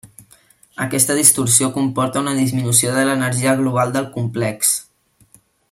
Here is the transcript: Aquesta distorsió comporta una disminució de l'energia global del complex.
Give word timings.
Aquesta 0.85 1.17
distorsió 1.19 1.69
comporta 1.75 2.23
una 2.25 2.33
disminució 2.39 2.95
de 2.97 3.05
l'energia 3.11 3.55
global 3.61 3.95
del 3.99 4.09
complex. 4.17 4.77